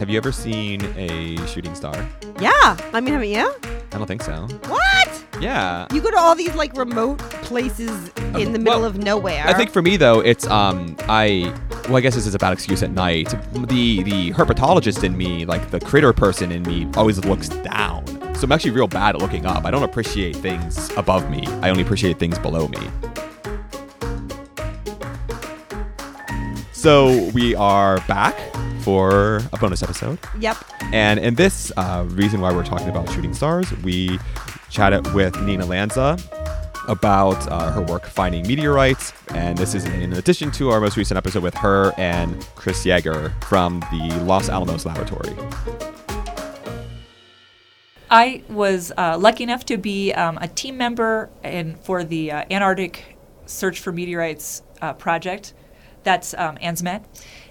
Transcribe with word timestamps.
have 0.00 0.08
you 0.08 0.16
ever 0.16 0.32
seen 0.32 0.82
a 0.96 1.36
shooting 1.46 1.74
star? 1.74 1.94
Yeah. 2.40 2.50
I 2.94 3.02
mean, 3.02 3.12
haven't 3.12 3.28
you? 3.28 3.54
I 3.92 3.98
don't 3.98 4.06
think 4.06 4.22
so. 4.22 4.48
What? 4.66 5.24
Yeah. 5.42 5.86
You 5.92 6.00
go 6.00 6.10
to 6.10 6.16
all 6.16 6.34
these 6.34 6.54
like 6.54 6.74
remote 6.74 7.18
places 7.18 8.08
in 8.38 8.54
the 8.54 8.58
middle 8.58 8.80
well, 8.80 8.84
of 8.86 8.96
nowhere. 8.96 9.44
I 9.46 9.52
think 9.52 9.70
for 9.70 9.82
me 9.82 9.98
though, 9.98 10.20
it's 10.20 10.46
um 10.46 10.96
I 11.00 11.54
well 11.84 11.98
I 11.98 12.00
guess 12.00 12.14
this 12.14 12.26
is 12.26 12.34
a 12.34 12.38
bad 12.38 12.54
excuse 12.54 12.82
at 12.82 12.92
night. 12.92 13.28
The 13.52 14.02
the 14.02 14.30
herpetologist 14.30 15.04
in 15.04 15.18
me, 15.18 15.44
like 15.44 15.70
the 15.70 15.80
critter 15.80 16.14
person 16.14 16.50
in 16.50 16.62
me, 16.62 16.88
always 16.96 17.22
looks 17.26 17.50
down. 17.50 18.06
So 18.34 18.44
I'm 18.44 18.52
actually 18.52 18.70
real 18.70 18.88
bad 18.88 19.16
at 19.16 19.20
looking 19.20 19.44
up. 19.44 19.66
I 19.66 19.70
don't 19.70 19.82
appreciate 19.82 20.34
things 20.34 20.90
above 20.96 21.30
me. 21.30 21.46
I 21.60 21.68
only 21.68 21.82
appreciate 21.82 22.18
things 22.18 22.38
below 22.38 22.68
me. 22.68 22.88
So 26.72 27.28
we 27.34 27.54
are 27.54 28.00
back 28.06 28.34
for 28.82 29.40
a 29.52 29.58
bonus 29.58 29.82
episode. 29.82 30.18
Yep. 30.38 30.56
And 30.92 31.20
in 31.20 31.34
this 31.34 31.72
uh, 31.76 32.04
reason 32.08 32.40
why 32.40 32.52
we're 32.52 32.64
talking 32.64 32.88
about 32.88 33.10
shooting 33.10 33.34
stars, 33.34 33.70
we 33.78 34.18
chatted 34.70 35.12
with 35.14 35.40
Nina 35.42 35.66
Lanza 35.66 36.18
about 36.88 37.46
uh, 37.50 37.70
her 37.70 37.82
work 37.82 38.06
finding 38.06 38.46
meteorites. 38.46 39.12
And 39.28 39.56
this 39.56 39.74
is 39.74 39.84
in 39.84 40.12
addition 40.14 40.50
to 40.52 40.70
our 40.70 40.80
most 40.80 40.96
recent 40.96 41.16
episode 41.16 41.42
with 41.42 41.54
her 41.54 41.92
and 41.96 42.44
Chris 42.56 42.84
Yeager 42.84 43.32
from 43.44 43.80
the 43.92 44.20
Los 44.24 44.48
Alamos 44.48 44.86
Laboratory. 44.86 45.34
I 48.10 48.42
was 48.48 48.92
uh, 48.98 49.16
lucky 49.18 49.44
enough 49.44 49.64
to 49.66 49.76
be 49.76 50.12
um, 50.12 50.36
a 50.40 50.48
team 50.48 50.76
member 50.76 51.30
in, 51.44 51.76
for 51.76 52.02
the 52.02 52.32
uh, 52.32 52.44
Antarctic 52.50 53.16
Search 53.46 53.78
for 53.78 53.92
Meteorites 53.92 54.62
uh, 54.82 54.94
project. 54.94 55.54
That's 56.02 56.34
um, 56.34 56.56
ANSMET. 56.56 57.04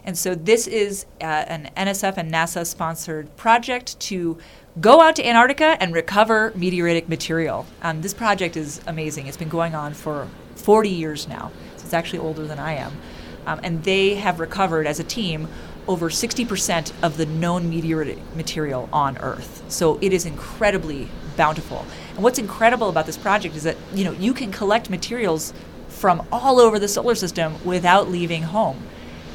And 0.09 0.17
so 0.17 0.33
this 0.33 0.65
is 0.65 1.05
uh, 1.21 1.25
an 1.25 1.69
NSF 1.77 2.17
and 2.17 2.33
NASA 2.33 2.65
sponsored 2.65 3.37
project 3.37 3.99
to 3.99 4.39
go 4.81 5.01
out 5.01 5.15
to 5.17 5.23
Antarctica 5.23 5.77
and 5.79 5.93
recover 5.93 6.49
meteoritic 6.57 7.07
material. 7.07 7.67
Um, 7.83 8.01
this 8.01 8.15
project 8.15 8.57
is 8.57 8.81
amazing. 8.87 9.27
It's 9.27 9.37
been 9.37 9.49
going 9.49 9.75
on 9.75 9.93
for 9.93 10.27
40 10.55 10.89
years 10.89 11.27
now, 11.27 11.51
so 11.77 11.83
it's 11.83 11.93
actually 11.93 12.17
older 12.17 12.47
than 12.47 12.57
I 12.57 12.73
am. 12.73 12.97
Um, 13.45 13.59
and 13.61 13.83
they 13.83 14.15
have 14.15 14.39
recovered 14.39 14.87
as 14.87 14.99
a 14.99 15.03
team 15.03 15.47
over 15.87 16.09
60% 16.09 16.91
of 17.03 17.17
the 17.17 17.27
known 17.27 17.71
meteoritic 17.71 18.17
material 18.35 18.89
on 18.91 19.15
Earth. 19.19 19.63
So 19.67 19.99
it 20.01 20.11
is 20.11 20.25
incredibly 20.25 21.07
bountiful. 21.37 21.85
And 22.15 22.23
what's 22.23 22.39
incredible 22.39 22.89
about 22.89 23.05
this 23.05 23.15
project 23.15 23.55
is 23.55 23.61
that 23.61 23.77
you 23.93 24.05
know 24.05 24.13
you 24.13 24.33
can 24.33 24.51
collect 24.51 24.89
materials 24.89 25.53
from 25.87 26.25
all 26.31 26.59
over 26.59 26.79
the 26.79 26.87
solar 26.87 27.13
system 27.13 27.63
without 27.63 28.09
leaving 28.09 28.41
home. 28.41 28.87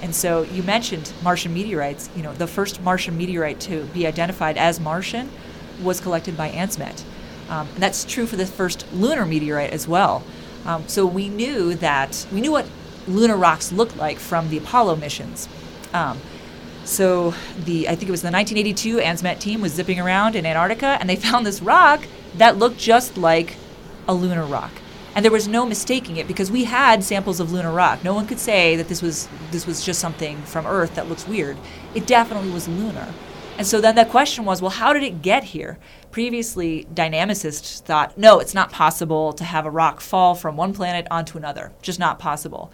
And 0.04 0.14
so 0.14 0.42
you 0.42 0.62
mentioned 0.62 1.14
Martian 1.22 1.54
meteorites. 1.54 2.10
You 2.14 2.22
know, 2.22 2.34
the 2.34 2.46
first 2.46 2.82
Martian 2.82 3.16
meteorite 3.16 3.58
to 3.60 3.84
be 3.86 4.06
identified 4.06 4.58
as 4.58 4.78
Martian 4.78 5.30
was 5.82 5.98
collected 5.98 6.36
by 6.36 6.50
ANSMET. 6.50 7.02
Um, 7.48 7.66
and 7.72 7.82
that's 7.82 8.04
true 8.04 8.26
for 8.26 8.36
the 8.36 8.44
first 8.44 8.84
lunar 8.92 9.24
meteorite 9.24 9.70
as 9.70 9.88
well. 9.88 10.22
Um, 10.66 10.86
so 10.88 11.06
we 11.06 11.30
knew 11.30 11.74
that 11.76 12.26
we 12.30 12.42
knew 12.42 12.52
what 12.52 12.66
lunar 13.08 13.34
rocks 13.34 13.72
looked 13.72 13.96
like 13.96 14.18
from 14.18 14.50
the 14.50 14.58
Apollo 14.58 14.96
missions. 14.96 15.48
Um, 15.94 16.20
so 16.84 17.32
the 17.64 17.88
I 17.88 17.94
think 17.94 18.10
it 18.10 18.12
was 18.12 18.20
the 18.20 18.30
1982 18.30 18.98
ANSMET 18.98 19.40
team 19.40 19.62
was 19.62 19.72
zipping 19.72 19.98
around 19.98 20.36
in 20.36 20.44
Antarctica 20.44 20.98
and 21.00 21.08
they 21.08 21.16
found 21.28 21.46
this 21.46 21.62
rock 21.62 22.04
that 22.36 22.58
looked 22.58 22.76
just 22.76 23.16
like 23.16 23.56
a 24.06 24.12
lunar 24.12 24.44
rock. 24.44 24.72
And 25.14 25.24
there 25.24 25.32
was 25.32 25.46
no 25.46 25.64
mistaking 25.64 26.16
it 26.16 26.26
because 26.26 26.50
we 26.50 26.64
had 26.64 27.04
samples 27.04 27.38
of 27.38 27.52
lunar 27.52 27.72
rock. 27.72 28.02
No 28.02 28.14
one 28.14 28.26
could 28.26 28.40
say 28.40 28.74
that 28.76 28.88
this 28.88 29.00
was 29.00 29.28
this 29.50 29.66
was 29.66 29.84
just 29.84 30.00
something 30.00 30.42
from 30.42 30.66
Earth 30.66 30.96
that 30.96 31.08
looks 31.08 31.28
weird. 31.28 31.56
It 31.94 32.06
definitely 32.06 32.50
was 32.50 32.66
lunar. 32.66 33.12
And 33.56 33.66
so 33.66 33.80
then 33.80 33.94
the 33.94 34.04
question 34.04 34.44
was, 34.44 34.60
well, 34.60 34.70
how 34.70 34.92
did 34.92 35.04
it 35.04 35.22
get 35.22 35.44
here? 35.44 35.78
Previously, 36.10 36.86
dynamicists 36.92 37.80
thought, 37.80 38.18
no, 38.18 38.40
it's 38.40 38.54
not 38.54 38.72
possible 38.72 39.32
to 39.32 39.44
have 39.44 39.64
a 39.64 39.70
rock 39.70 40.00
fall 40.00 40.34
from 40.34 40.56
one 40.56 40.72
planet 40.72 41.06
onto 41.10 41.38
another. 41.38 41.72
Just 41.80 42.00
not 42.00 42.18
possible. 42.18 42.72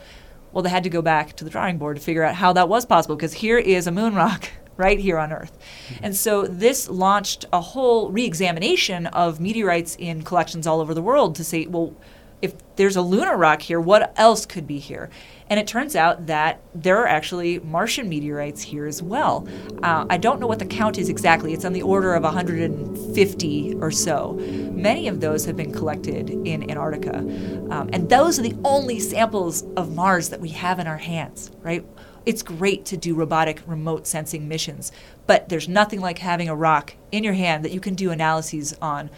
Well, 0.53 0.63
they 0.63 0.71
had 0.71 0.85
to 0.85 0.91
go 0.91 1.03
back 1.03 1.37
to 1.37 1.45
the 1.45 1.51
drawing 1.51 1.77
board 1.77 1.97
to 1.97 2.03
figure 2.03 2.25
out 2.25 2.37
how 2.37 2.53
that 2.55 2.69
was 2.69 2.87
possible 2.87 3.15
because 3.15 3.35
here 3.35 3.59
is 3.59 3.87
a 3.87 3.93
moon 3.93 4.15
rock 4.15 4.49
right 4.79 4.99
here 4.99 5.19
on 5.19 5.33
Earth. 5.33 5.59
Mm-hmm. 5.89 6.05
And 6.07 6.17
so 6.17 6.47
this 6.47 6.89
launched 6.89 7.45
a 7.53 7.61
whole 7.61 8.11
re 8.11 8.25
examination 8.25 9.07
of 9.09 9.39
meteorites 9.39 9.97
in 9.97 10.23
collections 10.23 10.67
all 10.67 10.81
over 10.81 10.95
the 10.95 11.03
world 11.03 11.35
to 11.37 11.45
say, 11.45 11.67
well, 11.67 11.95
if 12.43 12.55
there's 12.77 12.97
a 12.97 13.03
lunar 13.03 13.37
rock 13.37 13.63
here, 13.63 13.81
what 13.81 14.13
else 14.17 14.47
could 14.47 14.67
be 14.67 14.79
here? 14.79 15.11
And 15.49 15.59
it 15.59 15.67
turns 15.67 15.97
out 15.97 16.27
that 16.27 16.63
there 16.75 16.99
are 16.99 17.07
actually 17.07 17.59
Martian 17.59 18.09
meteorites 18.09 18.63
here 18.63 18.87
as 18.87 19.03
well. 19.03 19.49
Uh, 19.83 20.07
I 20.09 20.17
don't 20.17 20.41
know 20.41 20.47
what 20.47 20.61
the 20.61 20.65
count 20.65 20.97
is 20.97 21.09
exactly. 21.09 21.53
It's 21.53 21.65
on 21.65 21.73
the 21.73 21.83
order 21.83 22.15
of 22.15 22.23
150 22.23 23.75
or 23.81 23.91
so. 23.91 24.35
Many 24.73 25.09
of 25.09 25.21
those 25.21 25.45
have 25.45 25.57
been 25.57 25.73
collected 25.73 26.31
in 26.31 26.71
Antarctica. 26.71 27.19
Um, 27.19 27.91
and 27.93 28.09
those 28.09 28.39
are 28.39 28.43
the 28.43 28.57
only 28.65 29.01
samples 29.01 29.65
of 29.77 29.95
Mars 29.95 30.29
that 30.29 30.41
we 30.41 30.51
have 30.51 30.79
in 30.79 30.87
our 30.87 30.99
hands, 30.99 31.51
right? 31.63 31.85
It's 32.27 32.43
great 32.43 32.85
to 32.87 32.97
do 32.97 33.15
robotic 33.15 33.63
remote 33.67 34.07
sensing 34.07 34.47
missions, 34.47 34.93
but 35.27 35.49
there's 35.49 35.69
nothing 35.69 36.01
like 36.01 36.19
having 36.19 36.49
a 36.49 36.55
rock 36.55 36.95
in 37.11 37.25
your 37.25 37.33
hand 37.33 37.65
that 37.65 37.73
you 37.73 37.81
can 37.81 37.95
do 37.95 38.11
analyses 38.11 38.75
on 38.81 39.11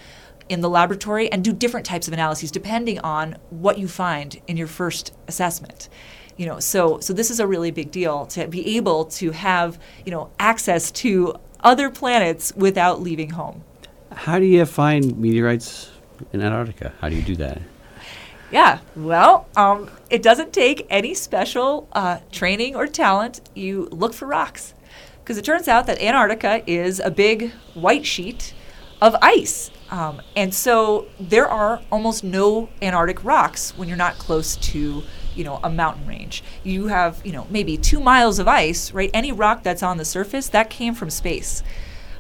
in 0.48 0.60
the 0.60 0.68
laboratory 0.68 1.30
and 1.30 1.44
do 1.44 1.52
different 1.52 1.86
types 1.86 2.06
of 2.08 2.14
analyses 2.14 2.50
depending 2.50 2.98
on 3.00 3.36
what 3.50 3.78
you 3.78 3.88
find 3.88 4.40
in 4.46 4.56
your 4.56 4.66
first 4.66 5.12
assessment. 5.28 5.88
You 6.36 6.46
know 6.46 6.60
so 6.60 7.00
so 7.00 7.12
this 7.12 7.30
is 7.30 7.40
a 7.40 7.46
really 7.46 7.70
big 7.70 7.90
deal 7.90 8.26
to 8.26 8.48
be 8.48 8.76
able 8.76 9.04
to 9.06 9.30
have 9.32 9.78
you 10.04 10.10
know 10.10 10.30
access 10.38 10.90
to 11.02 11.34
other 11.60 11.90
planets 11.90 12.52
without 12.56 13.00
leaving 13.00 13.30
home. 13.30 13.64
How 14.12 14.38
do 14.38 14.44
you 14.44 14.64
find 14.66 15.16
meteorites 15.18 15.90
in 16.32 16.42
Antarctica? 16.42 16.92
How 17.00 17.08
do 17.08 17.16
you 17.16 17.22
do 17.22 17.36
that? 17.36 17.60
yeah 18.50 18.80
well 18.96 19.48
um, 19.56 19.90
it 20.10 20.22
doesn't 20.22 20.52
take 20.52 20.86
any 20.90 21.14
special 21.14 21.88
uh, 21.92 22.18
training 22.30 22.76
or 22.76 22.86
talent. 22.86 23.40
You 23.54 23.88
look 23.90 24.14
for 24.14 24.26
rocks. 24.26 24.74
Because 25.22 25.38
it 25.38 25.44
turns 25.44 25.68
out 25.68 25.86
that 25.86 26.02
antarctica 26.02 26.68
is 26.68 26.98
a 26.98 27.10
big 27.10 27.52
white 27.74 28.04
sheet 28.04 28.54
of 29.00 29.14
ice 29.22 29.70
um, 29.92 30.22
and 30.34 30.54
so 30.54 31.06
there 31.20 31.46
are 31.46 31.82
almost 31.92 32.24
no 32.24 32.70
antarctic 32.80 33.22
rocks 33.22 33.76
when 33.76 33.88
you're 33.88 33.96
not 33.98 34.16
close 34.16 34.56
to 34.56 35.02
you 35.34 35.44
know 35.44 35.60
a 35.62 35.68
mountain 35.68 36.06
range. 36.06 36.42
You 36.64 36.86
have 36.86 37.20
you 37.24 37.32
know 37.32 37.46
maybe 37.50 37.76
two 37.76 38.00
miles 38.00 38.38
of 38.38 38.48
ice 38.48 38.92
right? 38.92 39.10
Any 39.12 39.32
rock 39.32 39.62
that's 39.62 39.82
on 39.82 39.98
the 39.98 40.06
surface 40.06 40.48
that 40.48 40.70
came 40.70 40.94
from 40.94 41.10
space. 41.10 41.62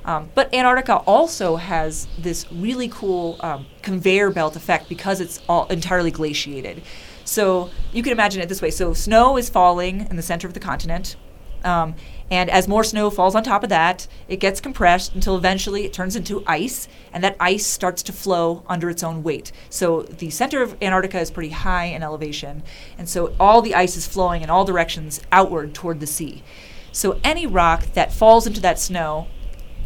Um, 0.04 0.30
but 0.34 0.52
Antarctica 0.52 0.96
also 0.96 1.56
has 1.56 2.08
this 2.18 2.50
really 2.52 2.88
cool 2.88 3.36
um, 3.40 3.66
conveyor 3.80 4.30
belt 4.32 4.54
effect 4.54 4.88
because 4.88 5.20
it's 5.20 5.40
all 5.48 5.66
entirely 5.68 6.10
glaciated. 6.10 6.82
So 7.24 7.70
you 7.92 8.02
can 8.02 8.12
imagine 8.12 8.42
it 8.42 8.50
this 8.50 8.60
way: 8.60 8.70
so 8.70 8.92
snow 8.92 9.38
is 9.38 9.48
falling 9.48 10.08
in 10.10 10.16
the 10.16 10.22
center 10.22 10.46
of 10.46 10.52
the 10.52 10.60
continent, 10.60 11.16
um, 11.64 11.94
and 12.30 12.48
as 12.48 12.66
more 12.66 12.82
snow 12.82 13.10
falls 13.10 13.34
on 13.34 13.44
top 13.44 13.62
of 13.62 13.68
that, 13.68 14.06
it 14.26 14.36
gets 14.36 14.60
compressed 14.60 15.14
until 15.14 15.36
eventually 15.36 15.84
it 15.84 15.92
turns 15.92 16.16
into 16.16 16.42
ice, 16.46 16.88
and 17.12 17.22
that 17.22 17.36
ice 17.38 17.66
starts 17.66 18.02
to 18.04 18.12
flow 18.12 18.64
under 18.66 18.88
its 18.88 19.02
own 19.02 19.22
weight. 19.22 19.52
So 19.68 20.02
the 20.02 20.30
center 20.30 20.62
of 20.62 20.76
Antarctica 20.82 21.20
is 21.20 21.30
pretty 21.30 21.50
high 21.50 21.84
in 21.84 22.02
elevation, 22.02 22.62
and 22.96 23.06
so 23.06 23.34
all 23.38 23.60
the 23.60 23.74
ice 23.74 23.96
is 23.96 24.06
flowing 24.06 24.42
in 24.42 24.48
all 24.48 24.64
directions 24.64 25.20
outward 25.30 25.74
toward 25.74 26.00
the 26.00 26.06
sea. 26.06 26.42
So 26.90 27.20
any 27.22 27.46
rock 27.46 27.92
that 27.92 28.12
falls 28.12 28.46
into 28.46 28.62
that 28.62 28.78
snow 28.78 29.26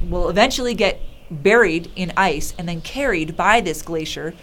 will 0.08 0.28
eventually 0.28 0.74
get 0.74 1.00
buried 1.30 1.90
in 1.96 2.12
ice 2.16 2.54
and 2.56 2.68
then 2.68 2.80
carried 2.80 3.36
by 3.36 3.60
this 3.60 3.82
glacier 3.82 4.34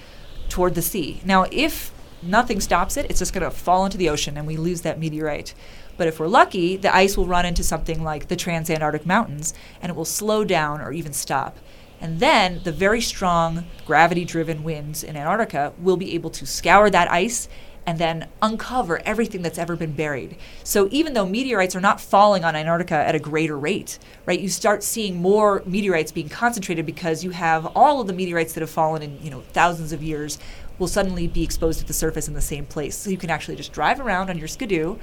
toward 0.50 0.76
the 0.76 0.82
sea. 0.82 1.22
Now, 1.24 1.46
if 1.52 1.93
nothing 2.26 2.60
stops 2.60 2.98
it, 2.98 3.10
it's 3.10 3.20
just 3.20 3.34
going 3.34 3.44
to 3.44 3.52
fall 3.52 3.86
into 3.86 3.98
the 3.98 4.10
ocean 4.10 4.38
and 4.38 4.48
we 4.48 4.58
lose 4.58 4.82
that 4.82 5.00
meteorite. 5.00 5.54
But 5.98 6.08
if 6.08 6.20
we're 6.20 6.28
lucky, 6.28 6.76
the 6.78 6.94
ice 6.94 7.16
will 7.18 7.28
run 7.28 7.46
into 7.46 7.64
something 7.64 8.04
like 8.04 8.28
the 8.28 8.36
Transantarctic 8.36 9.06
Mountains 9.06 9.54
and 9.82 9.90
it 9.90 9.96
will 9.96 10.06
slow 10.06 10.44
down 10.44 10.82
or 10.82 10.92
even 10.92 11.14
stop. 11.14 11.58
And 12.02 12.20
then 12.20 12.62
the 12.64 12.72
very 12.72 13.00
strong 13.00 13.66
gravity 13.86 14.26
driven 14.26 14.64
winds 14.64 15.04
in 15.04 15.16
Antarctica 15.16 15.74
will 15.80 15.98
be 15.98 16.16
able 16.16 16.32
to 16.32 16.46
scour 16.46 16.90
that 16.90 17.10
ice 17.10 17.48
and 17.86 18.00
then 18.00 18.28
uncover 18.42 19.02
everything 19.06 19.42
that's 19.42 19.58
ever 19.58 19.76
been 19.76 19.94
buried. 19.94 20.38
So 20.64 20.88
even 20.92 21.14
though 21.14 21.26
meteorites 21.26 21.76
are 21.76 21.82
not 21.82 22.00
falling 22.00 22.44
on 22.44 22.56
Antarctica 22.56 22.96
at 22.96 23.16
a 23.16 23.20
greater 23.20 23.58
rate, 23.58 24.00
right? 24.26 24.40
You 24.40 24.50
start 24.50 24.84
seeing 24.84 25.22
more 25.22 25.64
meteorites 25.66 26.12
being 26.12 26.30
concentrated 26.30 26.86
because 26.86 27.24
you 27.24 27.32
have 27.32 27.66
all 27.68 28.00
of 28.02 28.08
the 28.08 28.14
meteorites 28.14 28.54
that 28.54 28.62
have 28.62 28.70
fallen 28.70 29.02
in, 29.02 29.22
you 29.22 29.30
know, 29.30 29.42
thousands 29.52 29.92
of 29.92 30.02
years 30.02 30.40
will 30.84 30.90
suddenly 30.90 31.28
be 31.28 31.44
exposed 31.44 31.80
at 31.80 31.88
the 31.88 31.94
surface 31.94 32.28
in 32.28 32.34
the 32.34 32.42
same 32.42 32.66
place. 32.66 32.98
So 32.98 33.10
you 33.10 33.16
can 33.16 33.30
actually 33.30 33.56
just 33.56 33.72
drive 33.72 34.02
around 34.02 34.30
on 34.30 34.38
your 34.38 34.50
skidoo 34.50 34.98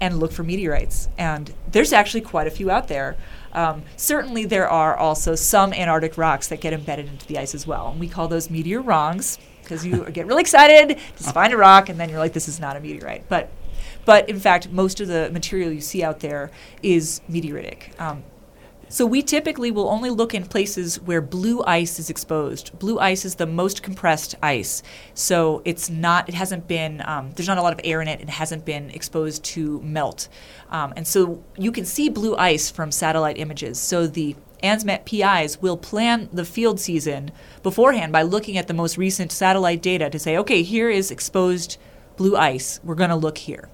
and 0.00 0.20
look 0.20 0.30
for 0.30 0.44
meteorites. 0.44 1.08
And 1.18 1.52
there's 1.72 1.92
actually 1.92 2.20
quite 2.20 2.46
a 2.46 2.50
few 2.50 2.70
out 2.70 2.86
there. 2.86 3.16
Um, 3.52 3.82
certainly, 3.96 4.44
there 4.44 4.68
are 4.68 4.96
also 4.96 5.34
some 5.34 5.72
Antarctic 5.72 6.16
rocks 6.16 6.46
that 6.46 6.60
get 6.60 6.72
embedded 6.72 7.08
into 7.08 7.26
the 7.26 7.38
ice 7.38 7.56
as 7.56 7.66
well. 7.66 7.88
And 7.88 7.98
we 7.98 8.06
call 8.06 8.28
those 8.28 8.50
meteor 8.50 8.80
wrongs 8.80 9.40
because 9.64 9.84
you 9.84 10.04
get 10.12 10.26
really 10.26 10.42
excited 10.42 10.96
to 11.16 11.32
find 11.32 11.52
a 11.52 11.56
rock 11.56 11.88
and 11.88 11.98
then 11.98 12.08
you're 12.08 12.20
like, 12.20 12.32
this 12.32 12.46
is 12.46 12.60
not 12.60 12.76
a 12.76 12.80
meteorite. 12.80 13.28
But, 13.28 13.50
but 14.04 14.28
in 14.28 14.38
fact, 14.38 14.70
most 14.70 15.00
of 15.00 15.08
the 15.08 15.28
material 15.32 15.72
you 15.72 15.80
see 15.80 16.04
out 16.04 16.20
there 16.20 16.52
is 16.84 17.20
meteoritic. 17.28 18.00
Um, 18.00 18.22
So 18.88 19.04
we 19.04 19.22
typically 19.22 19.72
will 19.72 19.88
only 19.88 20.10
look 20.10 20.32
in 20.32 20.44
places 20.44 21.00
where 21.00 21.20
blue 21.20 21.62
ice 21.64 21.98
is 21.98 22.08
exposed. 22.08 22.78
Blue 22.78 22.98
ice 23.00 23.24
is 23.24 23.34
the 23.34 23.46
most 23.46 23.82
compressed 23.82 24.36
ice, 24.42 24.82
so 25.12 25.60
it's 25.64 25.90
not. 25.90 26.28
It 26.28 26.34
hasn't 26.34 26.68
been. 26.68 27.02
Um, 27.04 27.32
there's 27.32 27.48
not 27.48 27.58
a 27.58 27.62
lot 27.62 27.72
of 27.72 27.80
air 27.82 28.00
in 28.00 28.06
it. 28.06 28.20
It 28.20 28.28
hasn't 28.28 28.64
been 28.64 28.90
exposed 28.90 29.42
to 29.44 29.80
melt, 29.82 30.28
um, 30.70 30.92
and 30.96 31.06
so 31.06 31.42
you 31.58 31.72
can 31.72 31.84
see 31.84 32.08
blue 32.08 32.36
ice 32.36 32.70
from 32.70 32.92
satellite 32.92 33.38
images. 33.38 33.80
So 33.80 34.06
the 34.06 34.36
ANSMET 34.62 35.04
PIs 35.04 35.60
will 35.60 35.76
plan 35.76 36.28
the 36.32 36.44
field 36.44 36.80
season 36.80 37.30
beforehand 37.62 38.12
by 38.12 38.22
looking 38.22 38.56
at 38.56 38.68
the 38.68 38.74
most 38.74 38.96
recent 38.96 39.32
satellite 39.32 39.82
data 39.82 40.08
to 40.10 40.18
say, 40.18 40.36
okay, 40.38 40.62
here 40.62 40.88
is 40.88 41.10
exposed 41.10 41.76
blue 42.16 42.36
ice. 42.36 42.80
We're 42.82 42.94
going 42.94 43.10
to 43.10 43.16
look 43.16 43.38
here. 43.38 43.68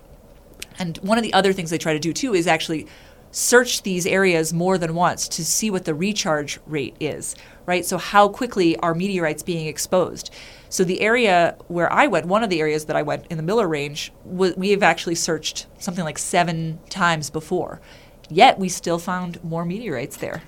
And 0.79 0.97
one 0.99 1.19
of 1.19 1.25
the 1.25 1.33
other 1.33 1.53
things 1.53 1.71
they 1.71 1.79
try 1.79 1.93
to 1.93 1.99
do 1.99 2.13
too 2.13 2.35
is 2.35 2.47
actually 2.47 2.87
search 3.33 3.83
these 3.83 4.07
areas 4.07 4.53
more 4.53 4.79
than 4.79 4.95
once 4.95 5.27
to 5.27 5.45
see 5.45 5.71
what 5.71 5.85
the 5.85 5.95
recharge 5.95 6.61
rate 6.67 6.95
is, 7.01 7.35
right? 7.67 7.85
So, 7.85 7.99
how 7.99 8.29
quickly 8.29 8.77
are 8.77 8.95
meteorites 8.95 9.43
being 9.43 9.67
exposed? 9.67 10.31
So, 10.69 10.85
the 10.85 11.01
area 11.01 11.57
where 11.67 11.93
I 11.93 12.07
went, 12.07 12.27
one 12.27 12.45
of 12.45 12.51
the 12.51 12.61
areas 12.61 12.85
that 12.85 12.95
I 12.95 13.03
went 13.03 13.27
in 13.29 13.39
the 13.39 13.43
Miller 13.43 13.67
Range, 13.67 14.13
we 14.25 14.71
have 14.71 14.83
actually 14.83 15.17
searched 15.17 15.67
something 15.79 16.05
like 16.05 16.19
seven 16.19 16.79
times 16.89 17.31
before. 17.31 17.81
Yet, 18.29 18.59
we 18.59 18.69
still 18.69 18.99
found 18.99 19.43
more 19.43 19.65
meteorites 19.65 20.19
there. 20.19 20.43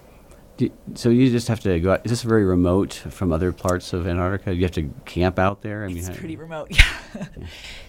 So 0.94 1.08
you 1.08 1.31
just 1.31 1.48
have 1.48 1.58
to 1.60 1.81
go. 1.81 1.94
Out, 1.94 2.02
is 2.04 2.10
this 2.10 2.22
very 2.22 2.44
remote 2.44 2.94
from 2.94 3.32
other 3.32 3.50
parts 3.50 3.92
of 3.92 4.06
Antarctica? 4.06 4.54
You 4.54 4.62
have 4.62 4.70
to 4.72 4.88
camp 5.04 5.38
out 5.38 5.62
there. 5.62 5.84
I 5.84 5.88
mean, 5.88 5.98
it's 5.98 6.16
pretty 6.16 6.36
remote. 6.36 6.70
Yeah. 7.16 7.26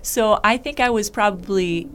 so 0.04 0.40
I 0.44 0.58
think 0.58 0.80
I 0.80 0.92
was 0.92 1.10
probably 1.10 1.90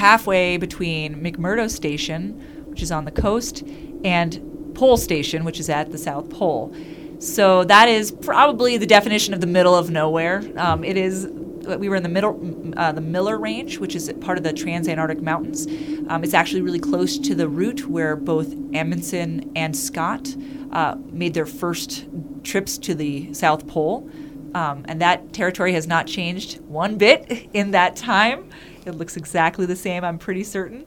halfway 0.00 0.56
between 0.56 1.14
McMurdo 1.16 1.70
Station, 1.70 2.32
which 2.70 2.82
is 2.82 2.90
on 2.90 3.04
the 3.04 3.10
coast, 3.10 3.62
and 4.02 4.72
Pole 4.74 4.96
Station, 4.96 5.44
which 5.44 5.60
is 5.60 5.68
at 5.68 5.92
the 5.92 5.98
South 5.98 6.30
Pole. 6.30 6.74
So 7.18 7.64
that 7.64 7.86
is 7.90 8.10
probably 8.10 8.78
the 8.78 8.86
definition 8.86 9.34
of 9.34 9.42
the 9.42 9.46
middle 9.46 9.74
of 9.74 9.90
nowhere. 9.90 10.42
Um, 10.56 10.84
it 10.84 10.96
is. 10.96 11.26
We 11.26 11.90
were 11.90 11.96
in 11.96 12.02
the 12.02 12.08
middle, 12.08 12.34
uh, 12.78 12.92
the 12.92 13.02
Miller 13.02 13.38
Range, 13.38 13.78
which 13.78 13.94
is 13.94 14.10
part 14.22 14.38
of 14.38 14.44
the 14.44 14.54
Transantarctic 14.54 15.20
Mountains. 15.20 15.66
Um, 16.08 16.24
it's 16.24 16.32
actually 16.32 16.62
really 16.62 16.80
close 16.80 17.18
to 17.18 17.34
the 17.34 17.46
route 17.46 17.86
where 17.86 18.16
both 18.16 18.54
Amundsen 18.72 19.52
and 19.54 19.76
Scott 19.76 20.34
uh, 20.72 20.96
made 21.12 21.34
their 21.34 21.44
first 21.44 22.06
trips 22.42 22.78
to 22.78 22.94
the 22.94 23.34
South 23.34 23.66
Pole. 23.66 24.08
Um, 24.54 24.84
and 24.88 25.00
that 25.00 25.32
territory 25.32 25.72
has 25.74 25.86
not 25.86 26.06
changed 26.06 26.60
one 26.62 26.96
bit 26.96 27.48
in 27.52 27.72
that 27.72 27.96
time. 27.96 28.50
It 28.86 28.92
looks 28.92 29.16
exactly 29.16 29.66
the 29.66 29.76
same, 29.76 30.04
I'm 30.04 30.18
pretty 30.18 30.44
certain. 30.44 30.86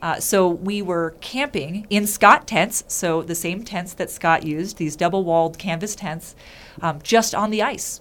Uh, 0.00 0.20
so 0.20 0.48
we 0.48 0.80
were 0.80 1.16
camping 1.20 1.86
in 1.90 2.06
Scott 2.06 2.46
tents, 2.46 2.84
so 2.86 3.22
the 3.22 3.34
same 3.34 3.64
tents 3.64 3.94
that 3.94 4.10
Scott 4.10 4.44
used, 4.44 4.76
these 4.76 4.94
double 4.94 5.24
walled 5.24 5.58
canvas 5.58 5.96
tents, 5.96 6.36
um, 6.80 7.00
just 7.02 7.34
on 7.34 7.50
the 7.50 7.62
ice. 7.62 8.00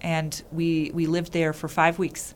And 0.00 0.40
we, 0.52 0.90
we 0.94 1.06
lived 1.06 1.32
there 1.32 1.52
for 1.52 1.68
five 1.68 1.98
weeks. 1.98 2.34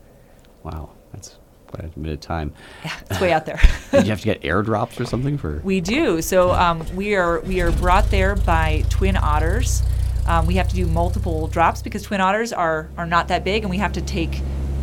Wow, 0.64 0.90
that's 1.12 1.38
quite 1.68 1.84
a 1.84 1.98
bit 1.98 2.12
of 2.12 2.20
time. 2.20 2.52
Yeah, 2.84 2.92
it's 3.10 3.20
way 3.20 3.32
out 3.32 3.46
there. 3.46 3.60
Did 3.92 4.04
you 4.04 4.10
have 4.10 4.20
to 4.20 4.24
get 4.24 4.42
airdrops 4.42 5.00
or 5.00 5.04
something 5.04 5.38
for? 5.38 5.60
We 5.64 5.80
do. 5.80 6.22
So 6.22 6.52
um, 6.52 6.84
we 6.96 7.14
are 7.14 7.40
we 7.40 7.60
are 7.60 7.72
brought 7.72 8.10
there 8.10 8.34
by 8.34 8.84
twin 8.90 9.16
otters. 9.16 9.82
Um, 10.26 10.46
we 10.46 10.55
have 10.56 10.69
to 10.69 10.75
do 10.75 10.87
multiple 10.87 11.46
drops 11.49 11.82
because 11.82 12.02
twin 12.02 12.20
otters 12.20 12.52
are 12.52 12.88
are 12.96 13.06
not 13.06 13.28
that 13.28 13.44
big, 13.44 13.62
and 13.62 13.70
we 13.70 13.78
have 13.78 13.93
to 13.93 14.00
take 14.00 14.40